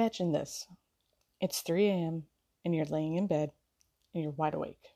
[0.00, 0.66] Imagine this
[1.42, 2.22] it's 3 a.m.,
[2.64, 3.52] and you're laying in bed,
[4.14, 4.94] and you're wide awake.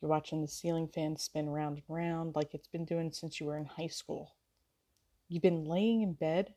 [0.00, 3.44] You're watching the ceiling fan spin round and round like it's been doing since you
[3.44, 4.34] were in high school.
[5.28, 6.54] You've been laying in bed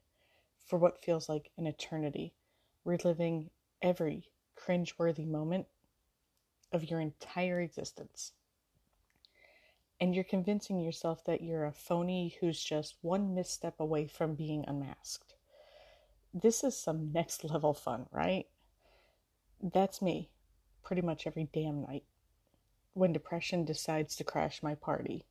[0.66, 2.34] for what feels like an eternity,
[2.86, 3.50] reliving
[3.82, 5.66] every cringeworthy moment
[6.72, 8.32] of your entire existence.
[10.00, 14.64] And you're convincing yourself that you're a phony who's just one misstep away from being
[14.66, 15.37] unmasked.
[16.34, 18.46] This is some next level fun, right?
[19.62, 20.30] That's me
[20.84, 22.04] pretty much every damn night
[22.94, 25.26] when depression decides to crash my party.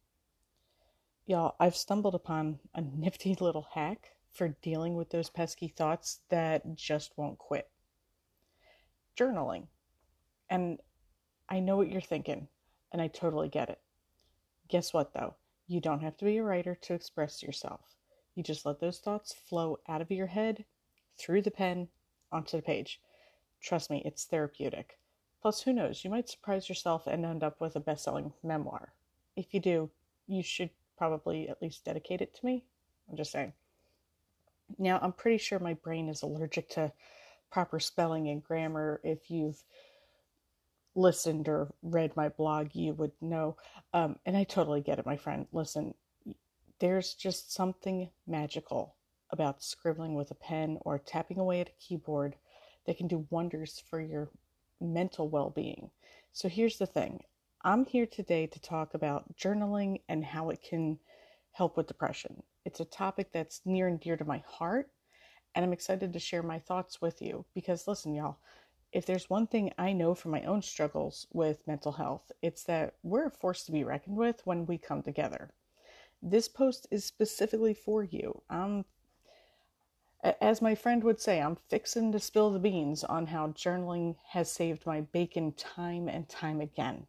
[1.27, 6.77] Y'all, I've stumbled upon a nifty little hack for dealing with those pesky thoughts that
[6.77, 7.71] just won't quit
[9.17, 9.67] journaling.
[10.51, 10.79] And
[11.49, 12.49] I know what you're thinking,
[12.93, 13.81] and I totally get it.
[14.69, 15.35] Guess what, though?
[15.67, 17.81] You don't have to be a writer to express yourself.
[18.35, 20.65] You just let those thoughts flow out of your head,
[21.19, 21.89] through the pen,
[22.33, 23.01] onto the page.
[23.61, 24.99] Trust me, it's therapeutic.
[25.41, 28.93] Plus, who knows, you might surprise yourself and end up with a best selling memoir.
[29.37, 29.91] If you do,
[30.27, 32.65] you should probably at least dedicate it to me.
[33.09, 33.53] I'm just saying.
[34.79, 36.93] Now, I'm pretty sure my brain is allergic to
[37.51, 39.01] proper spelling and grammar.
[39.05, 39.63] If you've
[40.97, 43.57] listened or read my blog, you would know.
[43.93, 45.47] Um, and I totally get it, my friend.
[45.53, 45.95] Listen,
[46.81, 48.96] there's just something magical
[49.31, 52.37] about scribbling with a pen or tapping away at a keyboard
[52.87, 54.31] that can do wonders for your
[54.81, 55.91] mental well being.
[56.33, 57.21] So here's the thing
[57.63, 60.99] I'm here today to talk about journaling and how it can
[61.53, 62.43] help with depression.
[62.65, 64.91] It's a topic that's near and dear to my heart,
[65.55, 68.39] and I'm excited to share my thoughts with you because, listen, y'all,
[68.93, 72.95] if there's one thing I know from my own struggles with mental health, it's that
[73.03, 75.51] we're a force to be reckoned with when we come together.
[76.23, 78.43] This post is specifically for you.
[78.49, 78.85] I'm,
[80.41, 84.51] as my friend would say, I'm fixing to spill the beans on how journaling has
[84.51, 87.07] saved my bacon time and time again.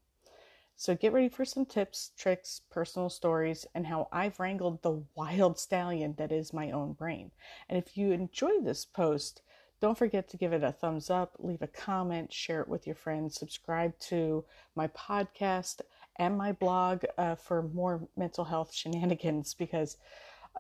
[0.76, 5.58] So get ready for some tips, tricks, personal stories, and how I've wrangled the wild
[5.58, 7.32] stallion that is my own brain.
[7.68, 9.42] And if you enjoy this post,
[9.80, 12.96] don't forget to give it a thumbs up, leave a comment, share it with your
[12.96, 14.46] friends, subscribe to
[14.76, 15.82] my podcast
[16.18, 19.98] and my blog uh, for more mental health shenanigans because,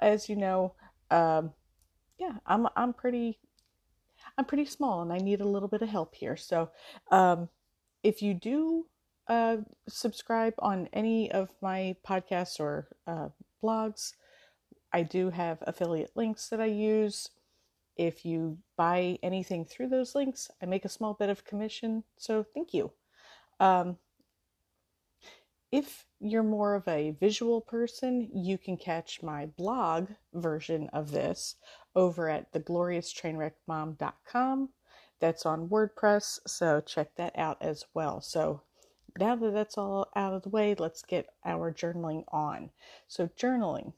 [0.01, 0.73] as you know,
[1.11, 1.53] um,
[2.19, 3.39] yeah, I'm I'm pretty
[4.37, 6.35] I'm pretty small and I need a little bit of help here.
[6.37, 6.69] So,
[7.11, 7.49] um,
[8.03, 8.85] if you do
[9.27, 9.57] uh,
[9.87, 13.29] subscribe on any of my podcasts or uh,
[13.63, 14.13] blogs,
[14.93, 17.29] I do have affiliate links that I use.
[17.95, 22.03] If you buy anything through those links, I make a small bit of commission.
[22.17, 22.91] So thank you.
[23.59, 23.97] Um,
[25.71, 31.55] if you're more of a visual person, you can catch my blog version of this
[31.97, 34.69] over at theglorioustrainwreckmom.com.
[35.19, 38.21] That's on WordPress, so check that out as well.
[38.21, 38.61] So
[39.19, 42.69] now that that's all out of the way, let's get our journaling on.
[43.07, 43.91] So, journaling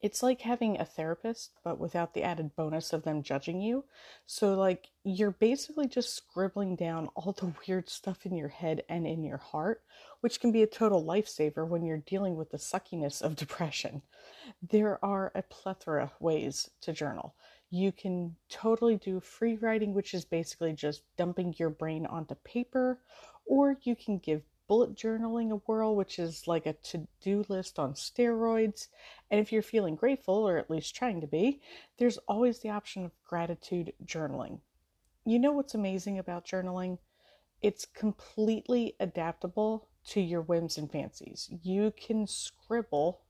[0.00, 3.84] it's like having a therapist, but without the added bonus of them judging you.
[4.26, 9.06] So, like, you're basically just scribbling down all the weird stuff in your head and
[9.06, 9.82] in your heart,
[10.20, 14.02] which can be a total lifesaver when you're dealing with the suckiness of depression.
[14.62, 17.34] There are a plethora of ways to journal.
[17.70, 23.00] You can totally do free writing, which is basically just dumping your brain onto paper,
[23.46, 27.78] or you can give bullet journaling a whirl, which is like a to do list
[27.78, 28.88] on steroids.
[29.30, 31.60] And if you're feeling grateful, or at least trying to be,
[31.98, 34.60] there's always the option of gratitude journaling.
[35.24, 36.98] You know what's amazing about journaling?
[37.60, 41.50] It's completely adaptable to your whims and fancies.
[41.62, 43.22] You can scribble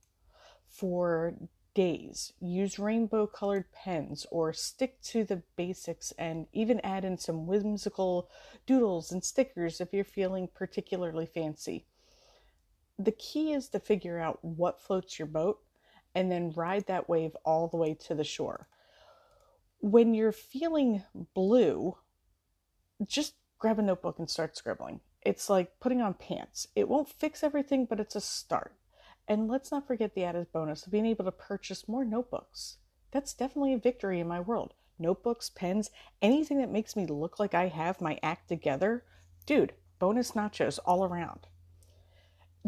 [0.68, 1.34] for
[1.78, 2.32] days.
[2.40, 8.28] Use rainbow colored pens or stick to the basics and even add in some whimsical
[8.66, 11.86] doodles and stickers if you're feeling particularly fancy.
[12.98, 15.60] The key is to figure out what floats your boat
[16.16, 18.66] and then ride that wave all the way to the shore.
[19.78, 21.96] When you're feeling blue,
[23.06, 24.98] just grab a notebook and start scribbling.
[25.22, 26.66] It's like putting on pants.
[26.74, 28.72] It won't fix everything, but it's a start.
[29.28, 32.78] And let's not forget the added bonus of being able to purchase more notebooks.
[33.10, 34.72] That's definitely a victory in my world.
[34.98, 35.90] Notebooks, pens,
[36.22, 39.04] anything that makes me look like I have my act together.
[39.44, 41.46] Dude, bonus nachos all around.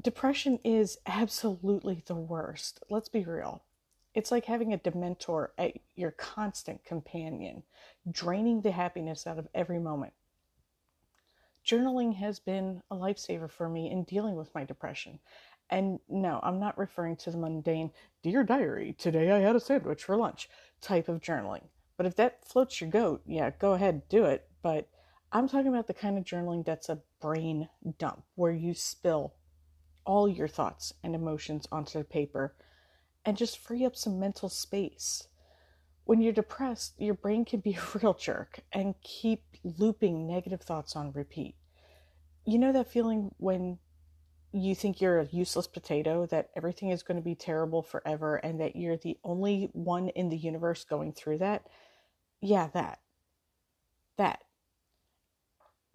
[0.01, 2.81] Depression is absolutely the worst.
[2.91, 3.65] Let's be real.
[4.15, 7.63] It's like having a dementor at your constant companion,
[8.11, 10.13] draining the happiness out of every moment.
[11.67, 15.21] Journaling has been a lifesaver for me in dealing with my depression.
[15.71, 20.03] And no, I'm not referring to the mundane, Dear Diary, today I had a sandwich
[20.03, 20.49] for lunch
[20.81, 21.63] type of journaling,
[21.97, 24.49] But if that floats your goat, yeah, go ahead, do it.
[24.63, 24.89] But
[25.31, 27.69] I'm talking about the kind of journaling that's a brain
[27.99, 29.35] dump where you spill
[30.05, 32.57] all your thoughts and emotions onto the paper
[33.25, 35.29] and just free up some mental space.
[36.05, 40.97] When you're depressed, your brain can be a real jerk and keep looping negative thoughts
[40.97, 41.55] on repeat.
[42.45, 43.79] You know that feeling when
[44.53, 48.61] you think you're a useless potato, that everything is going to be terrible forever, and
[48.61, 51.67] that you're the only one in the universe going through that?
[52.41, 52.99] Yeah, that.
[54.17, 54.43] That.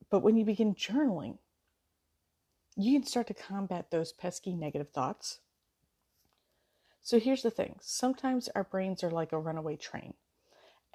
[0.10, 1.38] But when you begin journaling,
[2.78, 5.40] you can start to combat those pesky negative thoughts.
[7.02, 10.14] So here's the thing sometimes our brains are like a runaway train,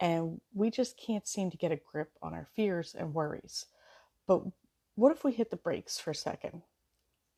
[0.01, 3.67] and we just can't seem to get a grip on our fears and worries.
[4.27, 4.43] But
[4.95, 6.63] what if we hit the brakes for a second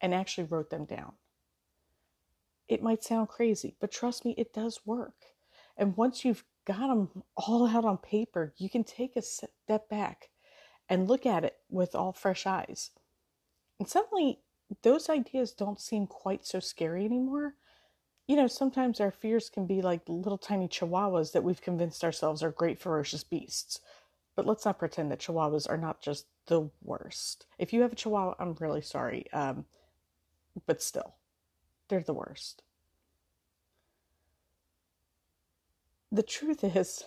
[0.03, 1.13] and actually wrote them down?
[2.69, 5.15] It might sound crazy, but trust me, it does work.
[5.77, 10.29] And once you've got them all out on paper, you can take a step back
[10.89, 12.91] and look at it with all fresh eyes.
[13.79, 14.41] And suddenly,
[14.83, 17.55] those ideas don't seem quite so scary anymore.
[18.27, 22.43] You know, sometimes our fears can be like little tiny chihuahuas that we've convinced ourselves
[22.43, 23.81] are great, ferocious beasts.
[24.35, 27.47] But let's not pretend that chihuahuas are not just the worst.
[27.59, 29.31] If you have a chihuahua, I'm really sorry.
[29.33, 29.67] Um,
[30.67, 31.15] but still,
[31.89, 32.63] they're the worst.
[36.11, 37.05] The truth is,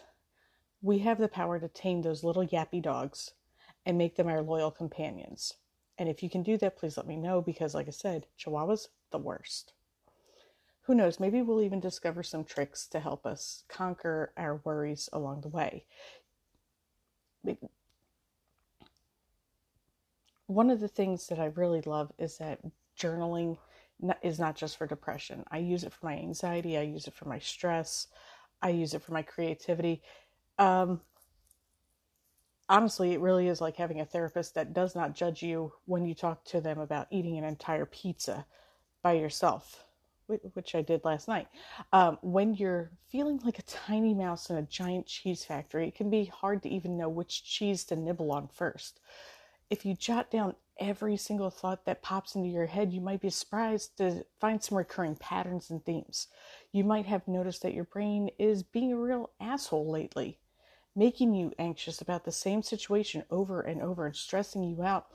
[0.81, 3.31] we have the power to tame those little yappy dogs
[3.85, 5.53] and make them our loyal companions.
[5.97, 8.89] And if you can do that, please let me know because, like I said, Chihuahua's
[9.11, 9.73] the worst.
[10.81, 15.41] Who knows, maybe we'll even discover some tricks to help us conquer our worries along
[15.41, 15.85] the way.
[20.47, 22.59] One of the things that I really love is that
[22.97, 23.57] journaling
[24.21, 25.43] is not just for depression.
[25.51, 28.07] I use it for my anxiety, I use it for my stress,
[28.61, 30.01] I use it for my creativity.
[30.57, 31.01] Um,
[32.67, 36.13] honestly, it really is like having a therapist that does not judge you when you
[36.13, 38.45] talk to them about eating an entire pizza
[39.01, 39.85] by yourself,
[40.27, 41.47] which I did last night.
[41.93, 46.09] Um, when you're feeling like a tiny mouse in a giant cheese factory, it can
[46.09, 48.99] be hard to even know which cheese to nibble on first.
[49.69, 53.29] If you jot down every single thought that pops into your head, you might be
[53.29, 56.27] surprised to find some recurring patterns and themes.
[56.71, 60.39] You might have noticed that your brain is being a real asshole lately
[60.95, 65.07] making you anxious about the same situation over and over and stressing you out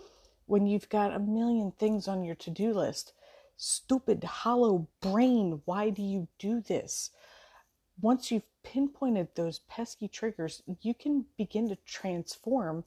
[0.46, 3.12] when you've got a million things on your to do list.
[3.56, 7.10] Stupid, hollow brain, why do you do this?
[8.00, 12.84] Once you've pinpointed those pesky triggers, you can begin to transform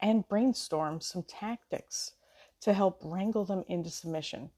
[0.00, 2.12] and brainstorm some tactics
[2.60, 4.50] to help wrangle them into submission.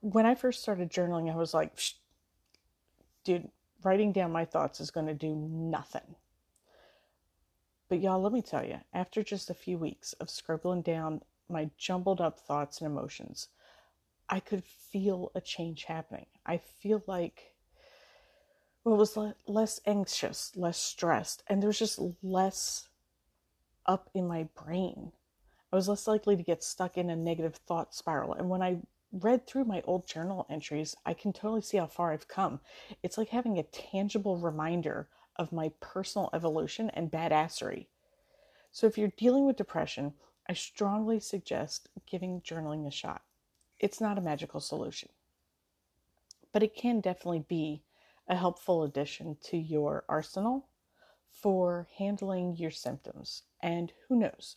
[0.00, 1.78] When I first started journaling, I was like,
[3.24, 3.50] dude,
[3.82, 6.14] writing down my thoughts is going to do nothing.
[7.88, 11.70] But y'all, let me tell you, after just a few weeks of scribbling down my
[11.78, 13.48] jumbled up thoughts and emotions,
[14.28, 16.26] I could feel a change happening.
[16.44, 17.54] I feel like
[18.84, 22.88] it was less anxious, less stressed, and there was just less
[23.86, 25.12] up in my brain.
[25.72, 28.32] I was less likely to get stuck in a negative thought spiral.
[28.32, 28.78] And when I
[29.12, 32.60] read through my old journal entries, I can totally see how far I've come.
[33.02, 37.86] It's like having a tangible reminder of my personal evolution and badassery.
[38.70, 40.14] So, if you're dealing with depression,
[40.48, 43.22] I strongly suggest giving journaling a shot.
[43.78, 45.10] It's not a magical solution,
[46.52, 47.82] but it can definitely be
[48.28, 50.68] a helpful addition to your arsenal
[51.30, 53.42] for handling your symptoms.
[53.62, 54.56] And who knows,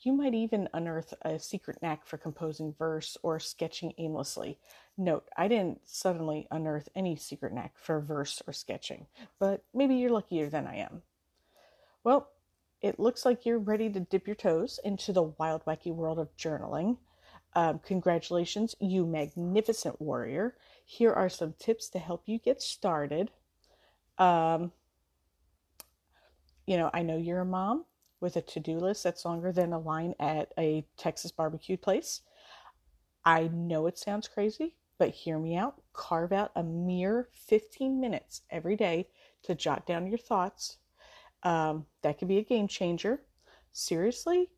[0.00, 4.58] you might even unearth a secret knack for composing verse or sketching aimlessly.
[4.96, 9.06] Note, I didn't suddenly unearth any secret knack for verse or sketching,
[9.38, 11.02] but maybe you're luckier than I am.
[12.04, 12.28] Well,
[12.80, 16.36] it looks like you're ready to dip your toes into the wild, wacky world of
[16.36, 16.98] journaling.
[17.54, 20.54] Um, congratulations, you magnificent warrior.
[20.90, 23.30] Here are some tips to help you get started.
[24.16, 24.72] Um,
[26.66, 27.84] you know, I know you're a mom
[28.20, 32.22] with a to do list that's longer than a line at a Texas barbecue place.
[33.22, 35.82] I know it sounds crazy, but hear me out.
[35.92, 39.08] Carve out a mere 15 minutes every day
[39.42, 40.78] to jot down your thoughts.
[41.42, 43.20] Um, that could be a game changer.
[43.72, 44.48] Seriously,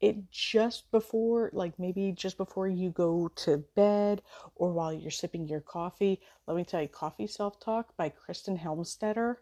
[0.00, 4.22] it just before, like maybe just before you go to bed
[4.56, 8.58] or while you're sipping your coffee, let me tell you, Coffee Self Talk by Kristen
[8.58, 9.36] Helmstetter,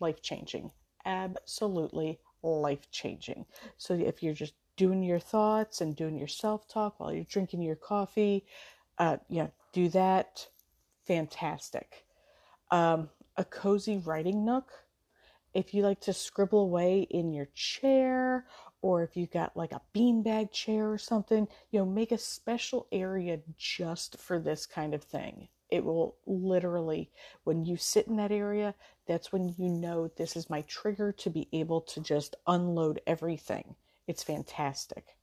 [0.00, 0.70] life changing
[1.06, 3.46] absolutely life changing.
[3.78, 7.62] So if you're just doing your thoughts and doing your self talk while you're drinking
[7.62, 8.46] your coffee,
[8.98, 10.48] uh, yeah, do that.
[11.06, 12.04] Fantastic.
[12.70, 14.70] um, a cozy writing nook.
[15.54, 18.46] If you like to scribble away in your chair,
[18.84, 22.86] or if you've got like a beanbag chair or something, you know, make a special
[22.92, 25.48] area just for this kind of thing.
[25.70, 27.10] It will literally,
[27.44, 28.74] when you sit in that area,
[29.06, 33.74] that's when you know this is my trigger to be able to just unload everything.
[34.06, 35.16] It's fantastic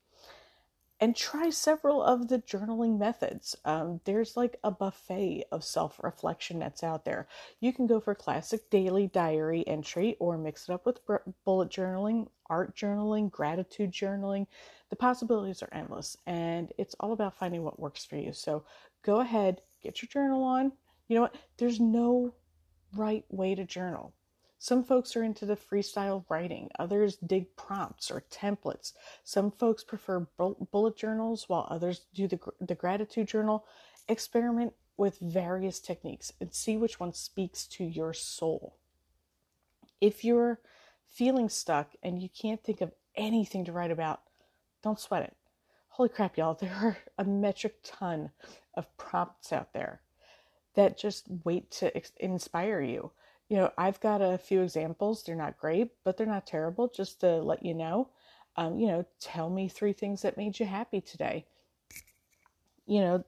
[1.01, 3.58] and try several of the journaling methods.
[3.65, 7.27] Um, there's like a buffet of self reflection that's out there.
[7.60, 11.00] You can go for classic daily diary entry or mix it up with
[11.43, 14.46] bullet journaling, art journaling, gratitude journaling.
[14.91, 18.31] The possibilities are endless, and it's all about finding what works for you.
[18.31, 18.63] So
[19.01, 20.72] go ahead, get your journal on.
[21.08, 21.36] You know what?
[21.58, 22.34] There's no
[22.96, 24.13] right way to journal.
[24.63, 28.93] Some folks are into the freestyle writing, others dig prompts or templates.
[29.23, 33.65] Some folks prefer bullet journals, while others do the, the gratitude journal.
[34.07, 38.75] Experiment with various techniques and see which one speaks to your soul.
[39.99, 40.59] If you're
[41.07, 44.21] feeling stuck and you can't think of anything to write about,
[44.83, 45.35] don't sweat it.
[45.87, 48.29] Holy crap, y'all, there are a metric ton
[48.75, 50.01] of prompts out there
[50.75, 51.91] that just wait to
[52.23, 53.11] inspire you
[53.51, 55.24] you know, I've got a few examples.
[55.24, 58.08] They're not great, but they're not terrible, just to let you know.
[58.55, 61.46] Um, you know, tell me three things that made you happy today.
[62.86, 63.25] You know,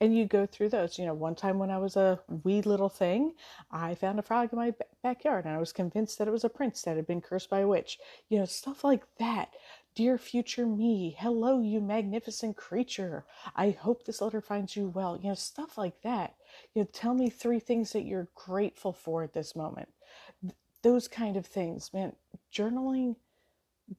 [0.00, 0.98] and you go through those.
[0.98, 3.34] You know, one time when I was a wee little thing,
[3.70, 4.72] I found a frog in my
[5.02, 7.60] backyard and I was convinced that it was a prince that had been cursed by
[7.60, 7.98] a witch.
[8.30, 9.50] You know, stuff like that.
[9.94, 13.26] Dear future me, hello, you magnificent creature.
[13.54, 15.18] I hope this letter finds you well.
[15.22, 16.36] You know, stuff like that.
[16.74, 19.88] You know, tell me three things that you're grateful for at this moment.
[20.82, 22.14] those kind of things, man.
[22.54, 23.16] Journaling,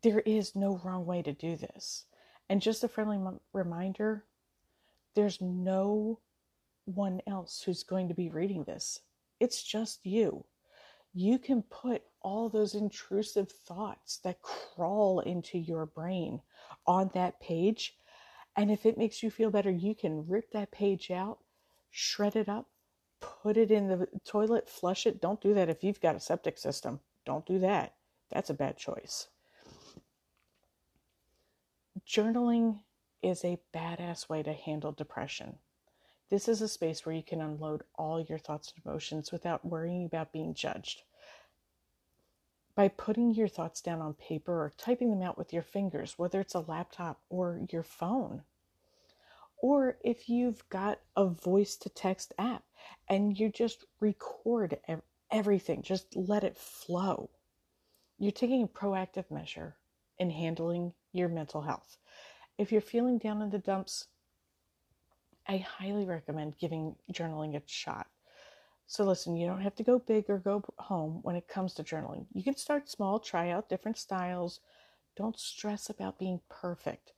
[0.03, 2.05] there is no wrong way to do this.
[2.49, 4.25] And just a friendly m- reminder
[5.15, 6.19] there's no
[6.85, 9.01] one else who's going to be reading this.
[9.39, 10.45] It's just you.
[11.13, 16.41] You can put all those intrusive thoughts that crawl into your brain
[16.87, 17.97] on that page.
[18.57, 21.39] And if it makes you feel better, you can rip that page out,
[21.89, 22.67] shred it up,
[23.19, 25.21] put it in the toilet, flush it.
[25.21, 26.99] Don't do that if you've got a septic system.
[27.25, 27.95] Don't do that.
[28.31, 29.27] That's a bad choice.
[32.07, 32.79] Journaling
[33.21, 35.57] is a badass way to handle depression.
[36.29, 40.05] This is a space where you can unload all your thoughts and emotions without worrying
[40.05, 41.03] about being judged
[42.79, 46.39] by putting your thoughts down on paper or typing them out with your fingers, whether
[46.39, 48.41] it's a laptop or your phone.
[49.61, 52.63] Or if you've got a voice to text app
[53.09, 54.79] and you just record
[55.31, 57.29] everything, just let it flow.
[58.17, 59.75] You're taking a proactive measure
[60.17, 61.97] in handling your mental health.
[62.57, 64.07] If you're feeling down in the dumps,
[65.47, 68.07] I highly recommend giving journaling a shot.
[68.87, 71.83] So, listen, you don't have to go big or go home when it comes to
[71.83, 72.25] journaling.
[72.33, 74.61] You can start small, try out different styles.
[75.15, 77.13] Don't stress about being perfect.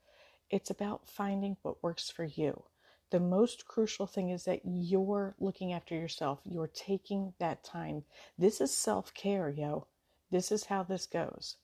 [0.51, 2.63] It's about finding what works for you.
[3.09, 6.39] The most crucial thing is that you're looking after yourself.
[6.43, 8.03] You're taking that time.
[8.37, 9.87] This is self care, yo.
[10.29, 11.55] This is how this goes.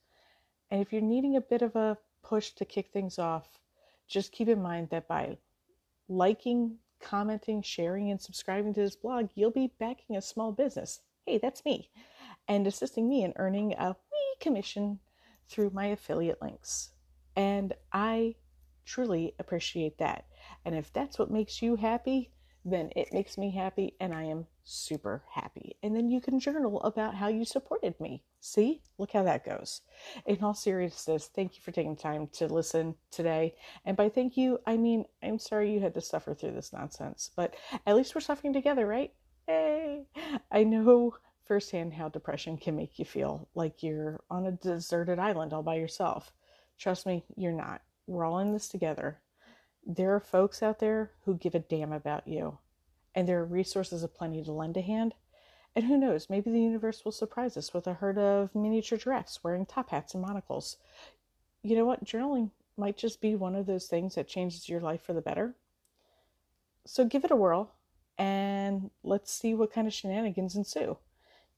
[0.72, 3.60] And if you're needing a bit of a push to kick things off,
[4.08, 5.38] just keep in mind that by
[6.08, 11.02] liking commenting, sharing, and subscribing to this blog, you'll be backing a small business.
[11.26, 11.90] Hey, that's me.
[12.48, 15.00] And assisting me in earning a wee commission
[15.50, 16.92] through my affiliate links.
[17.36, 18.36] And I
[18.88, 20.26] truly appreciate that.
[20.66, 22.32] And if that's what makes you happy,
[22.66, 25.78] then it makes me happy and I am super happy.
[25.84, 28.24] And then you can journal about how you supported me.
[28.42, 29.82] See, look how that goes.
[30.26, 33.56] In all seriousness, thank you for taking time to listen today.
[33.86, 37.32] And by thank you, I mean, I'm sorry you had to suffer through this nonsense,
[37.36, 39.14] but at least we're suffering together, right?
[39.48, 40.04] Hey,
[40.52, 41.16] I know
[41.46, 45.76] firsthand how depression can make you feel like you're on a deserted island all by
[45.76, 46.34] yourself.
[46.78, 47.82] Trust me, you're not.
[48.08, 49.20] We're all in this together.
[49.86, 52.58] There are folks out there who give a damn about you,
[53.14, 55.14] and there are resources aplenty to lend a hand.
[55.76, 59.44] And who knows, maybe the universe will surprise us with a herd of miniature giraffes
[59.44, 60.78] wearing top hats and monocles.
[61.62, 62.04] You know what?
[62.04, 65.56] Journaling might just be one of those things that changes your life for the better.
[66.86, 67.74] So give it a whirl
[68.18, 70.98] and let's see what kind of shenanigans ensue.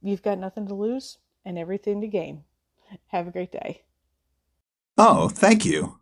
[0.02, 2.44] You've got nothing to lose and everything to gain.
[3.08, 3.84] Have a great day.
[4.98, 6.00] Oh, thank you.